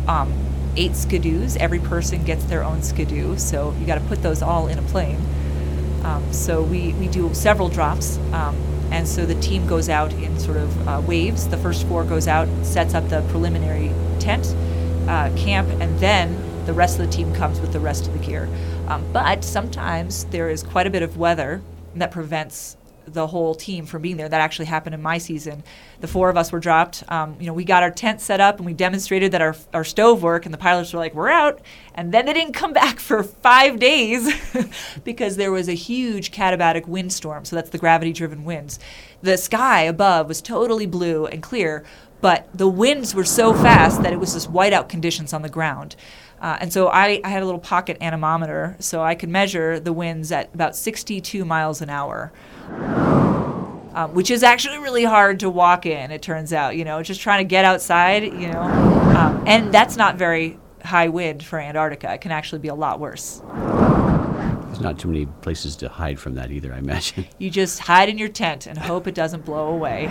um, 0.08 0.32
eight 0.76 0.92
skidoos. 0.92 1.56
Every 1.56 1.78
person 1.78 2.24
gets 2.24 2.44
their 2.44 2.64
own 2.64 2.82
skidoo, 2.82 3.38
so 3.38 3.74
you 3.78 3.86
got 3.86 3.96
to 3.96 4.04
put 4.04 4.22
those 4.22 4.42
all 4.42 4.68
in 4.68 4.78
a 4.78 4.82
plane. 4.82 5.20
Um, 6.04 6.32
so 6.32 6.62
we, 6.62 6.92
we 6.94 7.08
do 7.08 7.32
several 7.32 7.68
drops, 7.68 8.18
um, 8.32 8.54
and 8.90 9.08
so 9.08 9.24
the 9.24 9.34
team 9.36 9.66
goes 9.66 9.88
out 9.88 10.12
in 10.12 10.38
sort 10.38 10.58
of 10.58 10.88
uh, 10.88 11.02
waves. 11.06 11.48
The 11.48 11.56
first 11.56 11.86
four 11.86 12.04
goes 12.04 12.28
out, 12.28 12.48
sets 12.62 12.94
up 12.94 13.08
the 13.08 13.22
preliminary 13.30 13.90
tent 14.20 14.54
uh, 15.08 15.34
camp, 15.36 15.68
and 15.80 15.98
then 15.98 16.36
the 16.66 16.72
rest 16.72 16.98
of 16.98 17.06
the 17.06 17.12
team 17.12 17.34
comes 17.34 17.60
with 17.60 17.72
the 17.72 17.80
rest 17.80 18.06
of 18.06 18.12
the 18.12 18.18
gear. 18.18 18.48
Um, 18.88 19.04
but 19.12 19.44
sometimes 19.44 20.24
there 20.26 20.50
is 20.50 20.62
quite 20.62 20.86
a 20.86 20.90
bit 20.90 21.02
of 21.02 21.16
weather 21.16 21.62
that 21.94 22.10
prevents 22.10 22.76
the 23.06 23.26
whole 23.26 23.54
team 23.54 23.86
from 23.86 24.02
being 24.02 24.16
there. 24.16 24.28
That 24.28 24.40
actually 24.40 24.66
happened 24.66 24.94
in 24.94 25.02
my 25.02 25.18
season. 25.18 25.62
The 26.00 26.08
four 26.08 26.30
of 26.30 26.36
us 26.36 26.52
were 26.52 26.60
dropped. 26.60 27.04
Um, 27.08 27.36
you 27.40 27.46
know, 27.46 27.52
we 27.52 27.64
got 27.64 27.82
our 27.82 27.90
tent 27.90 28.20
set 28.20 28.40
up 28.40 28.56
and 28.58 28.66
we 28.66 28.72
demonstrated 28.72 29.32
that 29.32 29.42
our, 29.42 29.56
our 29.72 29.84
stove 29.84 30.22
worked, 30.22 30.46
and 30.46 30.54
the 30.54 30.58
pilots 30.58 30.92
were 30.92 30.98
like, 30.98 31.14
"We're 31.14 31.30
out." 31.30 31.60
And 31.94 32.12
then 32.12 32.26
they 32.26 32.32
didn't 32.32 32.54
come 32.54 32.72
back 32.84 33.00
for 33.00 33.22
five 33.22 33.78
days 33.78 34.32
because 35.04 35.36
there 35.36 35.52
was 35.52 35.68
a 35.68 35.74
huge 35.74 36.30
katabatic 36.32 36.86
windstorm. 36.86 37.44
So 37.44 37.56
that's 37.56 37.70
the 37.70 37.78
gravity-driven 37.78 38.44
winds. 38.44 38.78
The 39.22 39.36
sky 39.36 39.82
above 39.82 40.28
was 40.28 40.42
totally 40.42 40.86
blue 40.86 41.26
and 41.26 41.42
clear, 41.42 41.84
but 42.20 42.48
the 42.54 42.68
winds 42.68 43.14
were 43.14 43.24
so 43.24 43.52
fast 43.52 44.02
that 44.02 44.12
it 44.12 44.18
was 44.18 44.34
just 44.34 44.52
whiteout 44.52 44.88
conditions 44.88 45.32
on 45.32 45.42
the 45.42 45.48
ground. 45.48 45.96
Uh, 46.44 46.58
and 46.60 46.72
so 46.72 46.88
I, 46.88 47.22
I, 47.24 47.28
had 47.30 47.42
a 47.42 47.46
little 47.46 47.58
pocket 47.58 47.96
anemometer, 48.02 48.76
so 48.78 49.02
I 49.02 49.14
could 49.14 49.30
measure 49.30 49.80
the 49.80 49.94
winds 49.94 50.30
at 50.30 50.52
about 50.52 50.76
62 50.76 51.42
miles 51.44 51.80
an 51.80 51.88
hour 51.88 52.32
um, 53.94 54.12
which 54.12 54.30
is 54.30 54.42
actually 54.42 54.78
really 54.78 55.04
hard 55.04 55.40
to 55.40 55.48
walk 55.48 55.86
in. 55.86 56.10
It 56.10 56.20
turns 56.20 56.52
out, 56.52 56.76
you 56.76 56.84
know, 56.84 57.02
just 57.02 57.20
trying 57.20 57.44
to 57.44 57.48
get 57.48 57.64
outside, 57.64 58.24
you 58.24 58.48
know, 58.48 58.60
um, 58.60 59.44
and 59.46 59.72
that's 59.72 59.96
not 59.96 60.16
very 60.16 60.58
high 60.84 61.08
wind 61.08 61.44
for 61.44 61.58
Antarctica. 61.58 62.12
It 62.12 62.20
can 62.20 62.32
actually 62.32 62.58
be 62.58 62.68
a 62.68 62.74
lot 62.74 63.00
worse. 63.00 63.40
There's 63.46 64.80
not 64.80 64.98
too 64.98 65.08
many 65.08 65.26
places 65.26 65.76
to 65.76 65.88
hide 65.88 66.18
from 66.18 66.34
that 66.34 66.50
either, 66.50 66.74
I 66.74 66.78
imagine. 66.78 67.26
You 67.38 67.50
just 67.50 67.78
hide 67.78 68.08
in 68.08 68.18
your 68.18 68.28
tent 68.28 68.66
and 68.66 68.76
hope 68.76 69.06
it 69.06 69.14
doesn't 69.14 69.44
blow 69.44 69.68
away. 69.68 70.08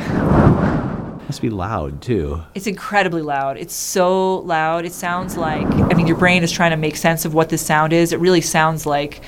Must 1.27 1.41
be 1.41 1.49
loud 1.49 2.01
too. 2.01 2.43
It's 2.53 2.67
incredibly 2.67 3.21
loud. 3.21 3.57
It's 3.57 3.73
so 3.73 4.39
loud. 4.39 4.85
It 4.85 4.93
sounds 4.93 5.37
like 5.37 5.65
I 5.65 5.93
mean 5.93 6.07
your 6.07 6.17
brain 6.17 6.43
is 6.43 6.51
trying 6.51 6.71
to 6.71 6.77
make 6.77 6.95
sense 6.95 7.25
of 7.25 7.33
what 7.33 7.49
this 7.49 7.65
sound 7.65 7.93
is. 7.93 8.11
It 8.11 8.19
really 8.19 8.41
sounds 8.41 8.85
like 8.85 9.21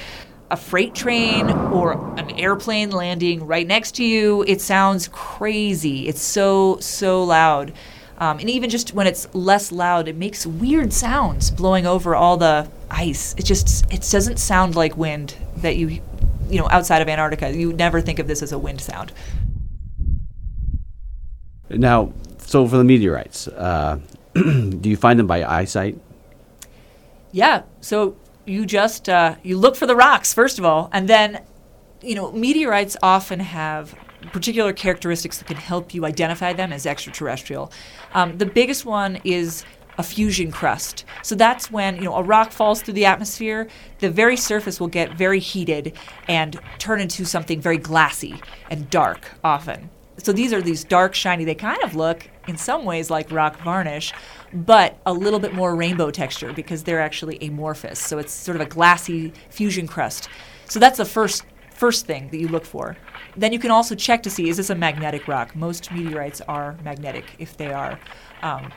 a 0.51 0.57
freight 0.57 0.94
train 0.94 1.50
or 1.50 1.94
an 2.18 2.31
airplane 2.31 2.92
landing 2.92 3.45
right 3.45 3.65
next 3.65 3.95
to 3.95 4.03
you. 4.03 4.44
It 4.47 4.62
sounds 4.62 5.09
crazy. 5.12 6.07
It's 6.07 6.21
so, 6.21 6.77
so 6.80 7.24
loud. 7.24 7.74
Um, 8.18 8.39
and 8.39 8.50
even 8.50 8.69
just 8.69 8.94
when 8.94 9.07
it's 9.07 9.33
less 9.33 9.71
loud, 9.71 10.07
it 10.07 10.15
makes 10.15 10.45
weird 10.45 10.94
sounds 10.94 11.51
blowing 11.51 11.86
over 11.86 12.15
all 12.15 12.38
the 12.38 12.69
ice. 12.89 13.36
It 13.38 13.44
just 13.44 13.92
it 13.92 14.07
doesn't 14.09 14.38
sound 14.38 14.75
like 14.75 14.95
wind 14.95 15.36
that 15.57 15.75
you 15.75 16.01
you 16.50 16.59
know 16.59 16.69
outside 16.69 17.01
of 17.01 17.09
Antarctica. 17.09 17.51
You 17.51 17.74
never 17.74 18.00
think 18.00 18.19
of 18.19 18.27
this 18.27 18.42
as 18.42 18.54
a 18.54 18.57
wind 18.57 18.80
sound. 18.80 19.11
Now, 21.69 22.14
so 22.38 22.68
for 22.68 22.78
the 22.78 22.84
meteorites, 22.84 23.48
uh, 23.48 24.00
do 24.34 24.81
you 24.84 24.98
find 24.98 25.19
them 25.19 25.28
by 25.28 25.44
eyesight? 25.44 26.00
Yeah. 27.31 27.64
So 27.81 28.16
you 28.45 28.66
just 28.66 29.10
uh, 29.10 29.36
you 29.44 29.57
look 29.57 29.76
for 29.76 29.86
the 29.88 29.95
rocks 29.95 30.34
first 30.34 30.60
of 30.60 30.66
all, 30.66 30.90
and 30.94 31.07
then 31.07 31.42
you 32.02 32.16
know 32.16 32.31
meteorites 32.31 32.95
often 33.02 33.40
have 33.40 33.95
particular 34.31 34.74
characteristics 34.74 35.38
that 35.38 35.45
can 35.45 35.57
help 35.57 35.94
you 35.94 36.06
identify 36.06 36.54
them 36.54 36.72
as 36.72 36.86
extraterrestrial. 36.86 37.72
Um, 38.14 38.38
the 38.38 38.45
biggest 38.45 38.86
one 38.86 39.19
is 39.24 39.64
a 39.98 40.04
fusion 40.04 40.52
crust. 40.52 41.06
So 41.24 41.36
that's 41.36 41.72
when 41.72 41.95
you 41.98 42.04
know 42.04 42.16
a 42.16 42.24
rock 42.24 42.52
falls 42.52 42.81
through 42.81 42.95
the 42.95 43.06
atmosphere, 43.06 43.68
the 44.00 44.10
very 44.10 44.38
surface 44.38 44.80
will 44.80 44.88
get 44.88 45.14
very 45.14 45.40
heated 45.40 45.94
and 46.28 46.60
turn 46.78 47.00
into 47.00 47.26
something 47.26 47.62
very 47.62 47.78
glassy 47.78 48.42
and 48.69 48.90
dark 48.90 49.31
often. 49.44 49.90
So 50.18 50.31
these 50.31 50.54
are 50.54 50.62
these 50.62 50.84
dark, 50.84 51.14
shiny. 51.14 51.45
They 51.45 51.56
kind 51.56 51.84
of 51.84 51.95
look 51.95 52.30
in 52.48 52.57
some 52.57 52.86
ways 52.86 53.10
like 53.10 53.31
rock 53.31 53.60
varnish, 53.62 54.14
but 54.54 54.98
a 55.06 55.14
little 55.14 55.40
bit 55.40 55.54
more 55.54 55.76
rainbow 55.76 56.12
texture 56.12 56.54
because 56.54 56.84
they're 56.84 57.02
actually 57.02 57.38
amorphous. 57.40 58.00
So 58.00 58.18
it's 58.18 58.31
sort 58.31 58.56
of 58.56 58.62
a 58.62 58.66
glassy 58.66 59.34
fusion 59.50 59.88
crust. 59.88 60.30
So 60.69 60.80
that's 60.80 60.98
the 60.98 61.06
first 61.06 61.44
first 61.72 62.06
thing 62.06 62.30
that 62.30 62.38
you 62.38 62.48
look 62.48 62.66
for. 62.66 62.95
Then 63.36 63.52
you 63.52 63.60
can 63.60 63.69
also 63.69 63.95
check 63.95 64.24
to 64.24 64.30
see 64.30 64.48
is 64.48 64.57
this 64.57 64.69
a 64.69 64.76
magnetic 64.76 65.28
rock? 65.28 65.56
Most 65.56 65.92
meteorites 65.92 66.40
are 66.42 66.78
magnetic 66.84 67.26
if 67.38 67.57
they 67.57 67.74
are 67.74 68.00
um, 68.42 68.72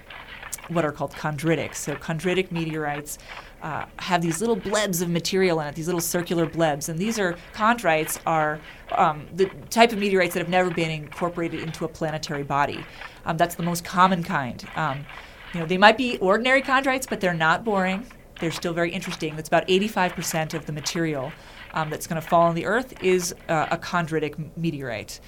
what 0.68 0.84
are 0.84 0.92
called 0.92 1.12
chondritic. 1.12 1.74
So 1.74 1.94
chondritic 1.94 2.50
meteorites 2.50 3.18
uh, 3.62 3.86
have 3.98 4.22
these 4.22 4.40
little 4.40 4.56
blebs 4.56 5.02
of 5.02 5.08
material 5.08 5.60
in 5.60 5.66
it, 5.66 5.74
these 5.74 5.86
little 5.86 6.00
circular 6.00 6.46
blebs, 6.46 6.88
and 6.88 6.98
these 6.98 7.18
are 7.18 7.36
chondrites 7.54 8.18
are 8.26 8.60
um, 8.92 9.26
the 9.34 9.46
type 9.70 9.92
of 9.92 9.98
meteorites 9.98 10.34
that 10.34 10.40
have 10.40 10.48
never 10.48 10.70
been 10.70 10.90
incorporated 10.90 11.60
into 11.60 11.84
a 11.84 11.88
planetary 11.88 12.42
body. 12.42 12.84
Um, 13.24 13.36
that's 13.36 13.54
the 13.54 13.62
most 13.62 13.84
common 13.84 14.22
kind. 14.22 14.64
Um, 14.76 15.04
you 15.52 15.60
know, 15.60 15.66
they 15.66 15.78
might 15.78 15.96
be 15.96 16.18
ordinary 16.18 16.62
chondrites, 16.62 17.08
but 17.08 17.20
they're 17.20 17.34
not 17.34 17.64
boring. 17.64 18.06
They're 18.40 18.52
still 18.52 18.72
very 18.72 18.92
interesting. 18.92 19.34
That's 19.34 19.48
about 19.48 19.66
85% 19.66 20.54
of 20.54 20.66
the 20.66 20.72
material 20.72 21.32
um, 21.74 21.90
that's 21.90 22.06
going 22.06 22.20
to 22.20 22.26
fall 22.26 22.42
on 22.42 22.54
the 22.54 22.66
Earth 22.66 23.02
is 23.02 23.34
uh, 23.48 23.66
a 23.70 23.78
chondritic 23.78 24.56
meteorite. 24.56 25.20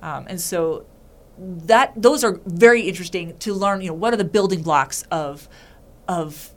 Um, 0.00 0.26
and 0.28 0.40
so 0.40 0.86
that 1.38 1.92
those 1.96 2.22
are 2.24 2.40
very 2.46 2.82
interesting 2.82 3.36
to 3.38 3.54
learn. 3.54 3.80
You 3.80 3.88
know, 3.88 3.94
what 3.94 4.12
are 4.12 4.16
the 4.16 4.24
building 4.24 4.62
blocks 4.62 5.02
of 5.10 5.48
of 6.08 6.50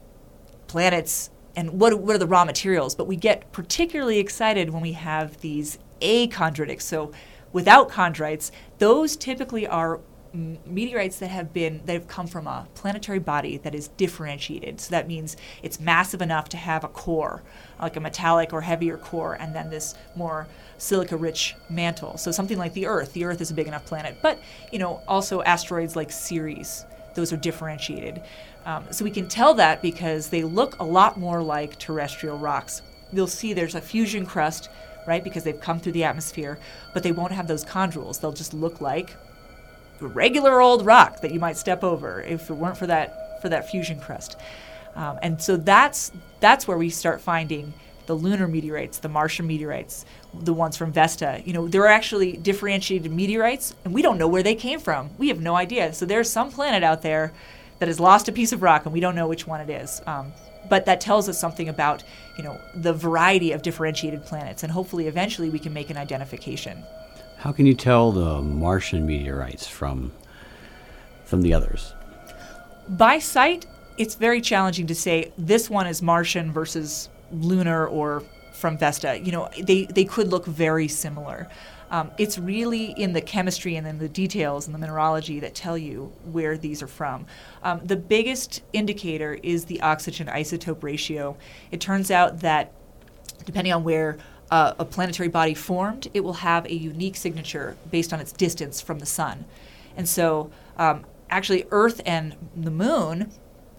planets 0.75 1.29
and 1.55 1.79
what 1.79 1.97
what 2.01 2.13
are 2.17 2.19
the 2.19 2.27
raw 2.27 2.43
materials? 2.43 2.95
But 2.95 3.07
we 3.07 3.15
get 3.15 3.49
particularly 3.53 4.19
excited 4.19 4.71
when 4.71 4.81
we 4.81 4.91
have 4.91 5.39
these 5.39 5.79
achondritic. 6.01 6.81
So 6.81 7.13
without 7.53 7.89
chondrites, 7.91 8.51
those 8.79 9.15
typically 9.15 9.65
are 9.65 10.01
meteorites 10.33 11.19
that 11.19 11.29
have 11.29 11.53
been 11.53 11.81
that 11.85 11.93
have 11.93 12.09
come 12.09 12.27
from 12.27 12.45
a 12.45 12.67
planetary 12.73 13.19
body 13.19 13.55
that 13.59 13.73
is 13.73 13.87
differentiated. 13.87 14.81
So 14.81 14.89
that 14.91 15.07
means 15.07 15.37
it's 15.63 15.79
massive 15.79 16.21
enough 16.21 16.49
to 16.49 16.57
have 16.57 16.83
a 16.83 16.89
core, 16.89 17.41
like 17.81 17.95
a 17.95 18.01
metallic 18.01 18.51
or 18.51 18.59
heavier 18.59 18.97
core, 18.97 19.35
and 19.35 19.55
then 19.55 19.69
this 19.69 19.95
more 20.13 20.45
silica-rich 20.77 21.55
mantle. 21.69 22.17
So 22.17 22.33
something 22.33 22.57
like 22.57 22.73
the 22.73 22.87
Earth. 22.87 23.13
The 23.13 23.23
Earth 23.23 23.39
is 23.39 23.49
a 23.49 23.53
big 23.53 23.69
enough 23.69 23.85
planet, 23.85 24.17
but 24.21 24.41
you 24.73 24.79
know 24.79 25.01
also 25.07 25.41
asteroids 25.43 25.95
like 25.95 26.11
Ceres. 26.11 26.83
Those 27.15 27.31
are 27.31 27.37
differentiated. 27.37 28.21
Um, 28.65 28.85
so 28.91 29.05
we 29.05 29.11
can 29.11 29.27
tell 29.27 29.53
that 29.55 29.81
because 29.81 30.29
they 30.29 30.43
look 30.43 30.79
a 30.79 30.83
lot 30.83 31.17
more 31.17 31.41
like 31.41 31.77
terrestrial 31.77 32.37
rocks. 32.37 32.81
You'll 33.13 33.27
see 33.27 33.53
there's 33.53 33.75
a 33.75 33.81
fusion 33.81 34.25
crust, 34.25 34.69
right, 35.07 35.23
because 35.23 35.43
they've 35.43 35.59
come 35.59 35.79
through 35.79 35.91
the 35.91 36.03
atmosphere, 36.03 36.57
but 36.93 37.03
they 37.03 37.11
won't 37.11 37.31
have 37.31 37.47
those 37.47 37.63
chondrules. 37.63 38.19
They'll 38.19 38.33
just 38.33 38.53
look 38.53 38.81
like 38.81 39.15
a 40.01 40.07
regular 40.07 40.61
old 40.61 40.85
rock 40.85 41.21
that 41.21 41.31
you 41.31 41.39
might 41.39 41.57
step 41.57 41.83
over 41.83 42.21
if 42.21 42.49
it 42.49 42.53
weren't 42.53 42.77
for 42.77 42.87
that 42.87 43.41
for 43.41 43.49
that 43.49 43.69
fusion 43.69 43.99
crust. 43.99 44.35
Um, 44.95 45.19
and 45.21 45.41
so 45.41 45.57
that's 45.57 46.11
that's 46.39 46.67
where 46.67 46.77
we 46.77 46.89
start 46.89 47.21
finding 47.21 47.73
the 48.07 48.13
lunar 48.13 48.47
meteorites, 48.47 48.99
the 48.99 49.09
Martian 49.09 49.47
meteorites, 49.47 50.05
the 50.33 50.53
ones 50.53 50.77
from 50.77 50.91
Vesta. 50.91 51.41
You 51.45 51.53
know, 51.53 51.67
there 51.67 51.81
are 51.83 51.87
actually 51.87 52.37
differentiated 52.37 53.11
meteorites, 53.11 53.75
and 53.83 53.93
we 53.93 54.01
don't 54.01 54.17
know 54.17 54.27
where 54.27 54.43
they 54.43 54.55
came 54.55 54.79
from. 54.79 55.09
We 55.17 55.29
have 55.29 55.41
no 55.41 55.55
idea. 55.55 55.93
So 55.93 56.05
there's 56.05 56.29
some 56.29 56.51
planet 56.51 56.83
out 56.83 57.01
there 57.01 57.33
that 57.85 57.89
has 57.89 57.99
lost 57.99 58.27
a 58.27 58.31
piece 58.31 58.51
of 58.51 58.63
rock, 58.63 58.85
and 58.85 58.93
we 58.93 58.99
don't 58.99 59.13
know 59.13 59.27
which 59.27 59.45
one 59.45 59.61
it 59.61 59.69
is. 59.69 60.01
Um, 60.07 60.33
but 60.67 60.85
that 60.87 60.99
tells 60.99 61.29
us 61.29 61.39
something 61.39 61.69
about 61.69 62.03
you 62.35 62.43
know 62.43 62.59
the 62.73 62.93
variety 62.93 63.51
of 63.51 63.61
differentiated 63.61 64.25
planets, 64.25 64.63
and 64.63 64.71
hopefully 64.71 65.05
eventually 65.05 65.51
we 65.51 65.59
can 65.59 65.71
make 65.71 65.91
an 65.91 65.97
identification. 65.97 66.83
How 67.37 67.51
can 67.51 67.67
you 67.67 67.75
tell 67.75 68.11
the 68.11 68.41
Martian 68.41 69.05
meteorites 69.05 69.67
from 69.67 70.11
from 71.25 71.43
the 71.43 71.53
others? 71.53 71.93
By 72.89 73.19
sight, 73.19 73.67
it's 73.99 74.15
very 74.15 74.41
challenging 74.41 74.87
to 74.87 74.95
say 74.95 75.31
this 75.37 75.69
one 75.69 75.85
is 75.85 76.01
Martian 76.01 76.51
versus 76.51 77.09
lunar 77.31 77.85
or 77.85 78.23
from 78.53 78.79
Vesta. 78.79 79.19
You 79.19 79.31
know, 79.31 79.49
they, 79.61 79.85
they 79.85 80.05
could 80.05 80.29
look 80.29 80.47
very 80.47 80.87
similar. 80.87 81.47
Um, 81.91 82.11
it's 82.17 82.37
really 82.37 82.91
in 82.91 83.13
the 83.13 83.21
chemistry 83.21 83.75
and 83.75 83.85
in 83.85 83.99
the 83.99 84.09
details 84.09 84.65
and 84.65 84.73
the 84.73 84.79
mineralogy 84.79 85.39
that 85.39 85.53
tell 85.53 85.77
you 85.77 86.11
where 86.31 86.57
these 86.57 86.81
are 86.81 86.87
from. 86.87 87.25
Um, 87.63 87.81
the 87.83 87.95
biggest 87.95 88.63
indicator 88.73 89.37
is 89.43 89.65
the 89.65 89.81
oxygen 89.81 90.27
isotope 90.27 90.83
ratio. 90.83 91.37
It 91.71 91.79
turns 91.79 92.09
out 92.09 92.39
that 92.39 92.71
depending 93.45 93.73
on 93.73 93.83
where 93.83 94.17
uh, 94.51 94.73
a 94.79 94.85
planetary 94.85 95.29
body 95.29 95.53
formed, 95.53 96.07
it 96.13 96.21
will 96.21 96.33
have 96.33 96.65
a 96.65 96.73
unique 96.73 97.15
signature 97.15 97.75
based 97.91 98.13
on 98.13 98.19
its 98.19 98.31
distance 98.31 98.81
from 98.81 98.99
the 98.99 99.05
sun. 99.05 99.45
And 99.97 100.07
so, 100.07 100.51
um, 100.77 101.05
actually, 101.29 101.65
Earth 101.71 102.01
and 102.05 102.35
the 102.55 102.71
Moon 102.71 103.31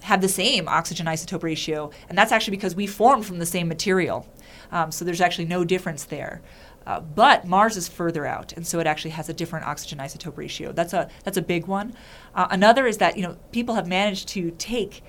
have 0.03 0.21
the 0.21 0.29
same 0.29 0.69
oxygen 0.69 1.07
isotope 1.07 1.43
ratio, 1.43 1.91
and 2.09 2.17
that's 2.17 2.33
actually 2.33 2.57
because 2.57 2.75
we 2.75 2.87
formed 2.87 3.27
from 3.27 3.39
the 3.39 3.47
same 3.47 3.69
material. 3.69 4.27
Um, 4.73 4.91
so 4.91 5.05
there's 5.05 5.21
actually 5.21 5.47
no 5.47 5.65
difference 5.65 6.05
there. 6.05 6.43
Uh, 6.87 7.01
but 7.01 7.45
Mars 7.45 7.77
is 7.77 7.89
further 7.89 8.25
out, 8.25 8.53
and 8.53 8.67
so 8.67 8.79
it 8.79 8.87
actually 8.87 9.11
has 9.11 9.29
a 9.29 9.35
different 9.35 9.67
oxygen 9.67 9.99
isotope 9.99 10.37
ratio. 10.37 10.73
That's 10.73 10.93
a 10.93 11.09
that's 11.25 11.37
a 11.37 11.43
big 11.43 11.67
one. 11.67 11.95
Uh, 12.35 12.47
another 12.51 12.87
is 12.87 12.99
that 12.99 13.17
you 13.17 13.23
know 13.23 13.37
people 13.51 13.75
have 13.75 13.89
managed 13.89 14.29
to 14.29 14.53
take 14.53 15.03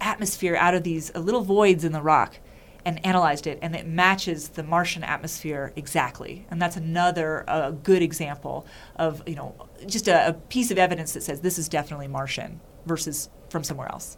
atmosphere 0.00 0.56
out 0.56 0.74
of 0.74 0.82
these 0.82 1.14
uh, 1.14 1.18
little 1.18 1.42
voids 1.42 1.84
in 1.84 1.92
the 1.92 2.00
rock 2.00 2.38
and 2.86 3.04
analyzed 3.04 3.46
it, 3.46 3.58
and 3.60 3.76
it 3.76 3.86
matches 3.86 4.50
the 4.50 4.62
Martian 4.62 5.04
atmosphere 5.04 5.74
exactly. 5.76 6.46
And 6.50 6.60
that's 6.60 6.76
another 6.76 7.44
uh, 7.48 7.72
good 7.72 8.00
example 8.00 8.66
of 8.96 9.22
you 9.28 9.34
know 9.34 9.54
just 9.86 10.08
a, 10.08 10.28
a 10.28 10.32
piece 10.32 10.70
of 10.70 10.78
evidence 10.78 11.12
that 11.12 11.22
says 11.22 11.42
this 11.42 11.58
is 11.58 11.68
definitely 11.68 12.08
Martian 12.08 12.60
versus 12.86 13.28
from 13.50 13.62
somewhere 13.62 13.88
else. 13.88 14.16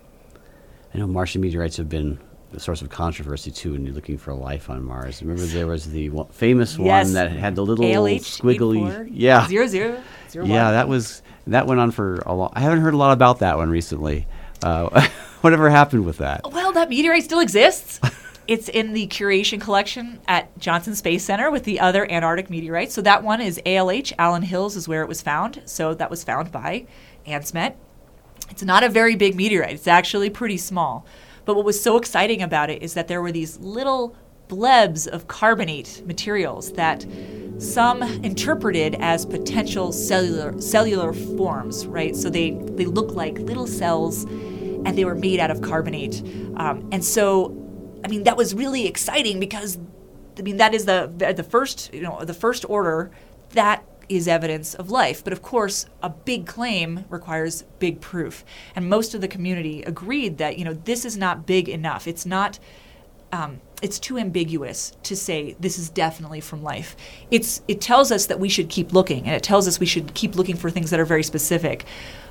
I 0.94 0.98
know 0.98 1.08
Martian 1.08 1.40
meteorites 1.40 1.78
have 1.78 1.88
been 1.88 2.20
source 2.60 2.82
of 2.82 2.90
controversy 2.90 3.50
too 3.50 3.72
when 3.72 3.84
you're 3.84 3.94
looking 3.94 4.18
for 4.18 4.32
life 4.34 4.68
on 4.70 4.82
Mars. 4.82 5.22
Remember 5.22 5.42
there 5.44 5.66
was 5.66 5.90
the 5.90 6.10
one, 6.10 6.28
famous 6.28 6.78
Yes. 6.78 7.06
one 7.06 7.14
that 7.14 7.30
had 7.32 7.54
the 7.56 7.64
little 7.64 7.84
ALH 7.84 8.20
squiggly. 8.20 9.08
Yeah, 9.10 9.46
zero 9.48 9.66
zero 9.66 10.00
zero 10.30 10.44
yeah, 10.46 10.64
one. 10.64 10.72
that 10.74 10.88
was 10.88 11.22
that 11.46 11.66
went 11.66 11.80
on 11.80 11.90
for 11.90 12.16
a 12.26 12.34
long. 12.34 12.52
I 12.54 12.60
haven't 12.60 12.80
heard 12.80 12.94
a 12.94 12.96
lot 12.96 13.12
about 13.12 13.40
that 13.40 13.56
one 13.56 13.70
recently. 13.70 14.26
Uh, 14.62 15.06
whatever 15.40 15.68
happened 15.70 16.04
with 16.04 16.18
that? 16.18 16.40
Well, 16.52 16.72
that 16.72 16.88
meteorite 16.88 17.24
still 17.24 17.40
exists. 17.40 18.00
it's 18.48 18.68
in 18.68 18.92
the 18.92 19.06
curation 19.08 19.60
collection 19.60 20.20
at 20.28 20.56
Johnson 20.58 20.94
Space 20.94 21.24
Center 21.24 21.50
with 21.50 21.64
the 21.64 21.80
other 21.80 22.10
Antarctic 22.10 22.50
meteorites. 22.50 22.94
So 22.94 23.02
that 23.02 23.22
one 23.22 23.40
is 23.40 23.60
ALH. 23.66 24.12
Allan 24.18 24.42
Hills 24.42 24.76
is 24.76 24.86
where 24.88 25.02
it 25.02 25.08
was 25.08 25.20
found. 25.22 25.62
So 25.64 25.94
that 25.94 26.10
was 26.10 26.22
found 26.24 26.52
by 26.52 26.86
ANSMET. 27.26 27.74
It's 28.50 28.62
not 28.62 28.82
a 28.82 28.88
very 28.88 29.16
big 29.16 29.34
meteorite. 29.34 29.74
It's 29.74 29.86
actually 29.88 30.28
pretty 30.30 30.58
small. 30.58 31.06
But 31.44 31.56
what 31.56 31.64
was 31.64 31.80
so 31.80 31.96
exciting 31.96 32.42
about 32.42 32.70
it 32.70 32.82
is 32.82 32.94
that 32.94 33.08
there 33.08 33.22
were 33.22 33.32
these 33.32 33.58
little 33.58 34.16
blebs 34.48 35.06
of 35.06 35.28
carbonate 35.28 36.02
materials 36.06 36.72
that 36.72 37.06
some 37.58 38.02
interpreted 38.02 38.96
as 39.00 39.24
potential 39.24 39.92
cellular 39.92 40.60
cellular 40.60 41.12
forms, 41.12 41.86
right? 41.86 42.14
So 42.16 42.28
they 42.28 42.50
they 42.50 42.86
look 42.86 43.12
like 43.12 43.38
little 43.38 43.66
cells, 43.66 44.24
and 44.24 44.98
they 44.98 45.04
were 45.04 45.14
made 45.14 45.38
out 45.38 45.50
of 45.50 45.62
carbonate. 45.62 46.22
Um, 46.56 46.88
and 46.92 47.04
so, 47.04 47.56
I 48.04 48.08
mean, 48.08 48.24
that 48.24 48.36
was 48.36 48.54
really 48.54 48.86
exciting 48.86 49.38
because, 49.38 49.78
I 50.38 50.42
mean, 50.42 50.56
that 50.56 50.74
is 50.74 50.86
the 50.86 51.12
the 51.36 51.44
first 51.44 51.92
you 51.94 52.02
know 52.02 52.24
the 52.24 52.34
first 52.34 52.64
order 52.68 53.10
that 53.50 53.84
is 54.16 54.28
evidence 54.28 54.74
of 54.74 54.90
life. 54.90 55.22
But 55.24 55.32
of 55.32 55.42
course, 55.42 55.86
a 56.02 56.10
big 56.10 56.46
claim 56.46 57.04
requires 57.08 57.64
big 57.78 58.00
proof. 58.00 58.44
And 58.74 58.88
most 58.88 59.14
of 59.14 59.20
the 59.20 59.28
community 59.28 59.82
agreed 59.82 60.38
that, 60.38 60.58
you 60.58 60.64
know, 60.64 60.74
this 60.74 61.04
is 61.04 61.16
not 61.16 61.46
big 61.46 61.68
enough. 61.68 62.06
It's 62.06 62.26
not, 62.26 62.58
um, 63.32 63.60
it's 63.82 63.98
too 63.98 64.16
ambiguous 64.16 64.92
to 65.02 65.16
say 65.16 65.56
this 65.60 65.78
is 65.78 65.90
definitely 65.90 66.40
from 66.40 66.62
life. 66.62 66.96
It's, 67.30 67.62
it 67.66 67.80
tells 67.80 68.12
us 68.12 68.26
that 68.26 68.40
we 68.40 68.48
should 68.48 68.68
keep 68.68 68.92
looking, 68.92 69.26
and 69.26 69.34
it 69.34 69.42
tells 69.42 69.66
us 69.68 69.80
we 69.80 69.86
should 69.86 70.14
keep 70.14 70.36
looking 70.36 70.56
for 70.56 70.70
things 70.70 70.90
that 70.90 71.00
are 71.00 71.04
very 71.04 71.24
specific. 71.24 71.84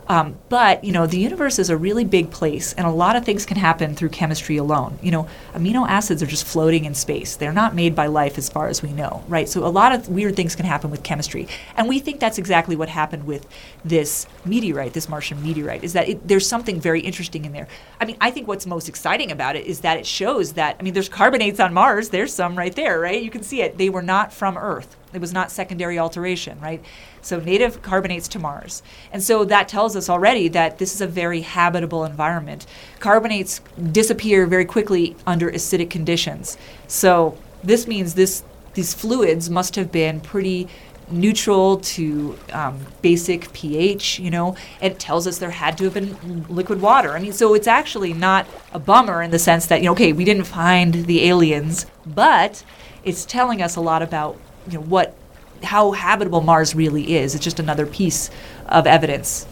Um, 0.08 0.38
but 0.50 0.84
you 0.84 0.91
know, 0.91 1.08
the 1.08 1.20
universe 1.20 1.60
is 1.60 1.70
a 1.70 1.77
really 1.77 2.03
big 2.03 2.31
place, 2.31 2.74
and 2.74 2.86
a 2.88 2.91
lot 2.91 3.15
of 3.15 3.24
things 3.24 3.46
can 3.46 3.58
happen 3.58 3.96
through 3.96 4.10
chemistry 4.10 4.58
alone. 4.58 4.98
You 5.01 5.12
know, 5.12 5.27
amino 5.53 5.88
acids 5.88 6.22
are 6.24 6.27
just 6.27 6.46
floating 6.46 6.86
in 6.86 6.96
space; 6.96 7.36
they're 7.36 7.53
not 7.53 7.75
made 7.75 7.96
by 7.96 8.08
life, 8.08 8.38
as 8.38 8.50
far 8.50 8.67
as 8.67 8.81
we 8.81 8.91
know, 8.91 9.24
right? 9.27 9.48
So 9.48 9.65
a 9.65 9.70
lot 9.70 9.93
of 9.93 10.10
weird 10.10 10.36
things 10.36 10.55
can 10.55 10.65
happen 10.65 10.91
with 10.91 11.03
chemistry, 11.03 11.48
and 11.77 11.88
we 11.88 12.00
think 12.00 12.20
that's 12.20 12.38
exactly 12.38 12.75
what 12.75 12.89
happened 12.89 13.25
with 13.25 13.48
this 13.86 14.25
meteorite, 14.43 14.93
this 14.93 15.08
Martian 15.08 15.41
meteorite. 15.41 15.84
Is 15.84 15.93
that 15.93 16.10
it, 16.10 16.27
there's 16.27 16.48
something 16.48 16.81
very 16.81 17.01
interesting 17.01 17.46
in 17.46 17.53
there? 17.53 17.67
I 18.00 18.05
mean, 18.05 18.17
I 18.20 18.31
think 18.31 18.48
what's 18.48 18.65
most 18.65 18.89
exciting 18.89 19.31
about 19.31 19.55
it 19.55 19.65
is 19.65 19.81
that 19.81 19.98
it 19.98 20.05
shows 20.05 20.53
that 20.53 20.75
I 20.79 20.84
mean, 20.84 20.93
there's 20.93 21.10
carbonates 21.41 21.60
on 21.60 21.74
Mars. 21.74 22.10
There's 22.10 22.31
some 22.31 22.55
right 22.55 22.75
there, 22.75 23.00
right? 23.00 23.19
You 23.19 23.31
can 23.31 23.41
see 23.41 23.63
it. 23.63 23.79
They 23.79 23.89
were 23.89 24.03
not 24.03 24.31
from 24.31 24.60
Earth. 24.60 24.95
It 25.12 25.19
was 25.19 25.33
not 25.33 25.50
secondary 25.50 25.98
alteration, 25.98 26.60
right? 26.62 26.83
So 27.24 27.39
native 27.39 27.81
carbonates 27.81 28.27
to 28.29 28.39
Mars. 28.39 28.83
And 29.12 29.24
so 29.24 29.43
that 29.45 29.67
tells 29.67 29.95
us 29.95 30.07
already 30.07 30.50
that 30.50 30.77
this 30.77 30.93
is 30.93 31.01
a 31.01 31.07
very 31.07 31.41
habitable 31.41 32.05
environment. 32.05 32.67
Carbonates 33.00 33.60
disappear 33.91 34.45
very 34.45 34.65
quickly 34.65 35.15
under 35.25 35.51
acidic 35.51 35.89
conditions. 35.89 36.57
So 36.88 37.36
this 37.63 37.88
means 37.88 38.13
this 38.13 38.43
these 38.75 38.93
fluids 38.93 39.50
must 39.50 39.75
have 39.75 39.91
been 39.91 40.21
pretty 40.21 40.67
neutral 41.12 41.77
to 41.77 42.38
um, 42.53 42.80
basic 43.01 43.51
pH, 43.53 44.20
you 44.20 44.30
know, 44.30 44.56
it 44.82 45.00
tells 45.00 45.27
us 45.27 45.38
there 45.38 45.51
had 45.51 45.77
to 45.77 45.86
have 45.86 45.94
been 45.94 46.46
liquid 46.48 46.82
water. 46.82 47.12
I 47.12 47.20
mean, 47.20 47.34
so 47.34 47.53
it's 47.53 47.68
actually 47.68 48.13
not 48.13 48.48
a 48.74 48.80
bummer 48.80 49.22
in 49.22 49.32
the 49.32 49.39
sense 49.39 49.65
that, 49.68 49.82
you 49.82 49.86
know, 49.86 49.91
okay, 49.94 50.13
we 50.13 50.25
didn't 50.25 50.46
find 50.46 50.94
the 51.06 51.27
aliens, 51.27 51.86
but 52.06 52.63
it's 53.03 53.25
telling 53.25 53.62
us 53.62 53.75
a 53.75 53.82
lot 53.82 54.01
about, 54.01 54.38
you 54.68 54.74
know, 54.74 54.82
what 54.86 55.15
how 55.63 55.91
habitable 55.91 56.41
Mars 56.41 56.74
really 56.74 57.15
is. 57.15 57.36
It's 57.36 57.44
just 57.44 57.60
another 57.60 57.86
piece 57.86 58.32
of 58.68 58.88
evidence 58.88 59.46